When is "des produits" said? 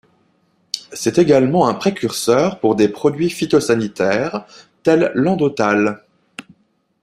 2.73-3.29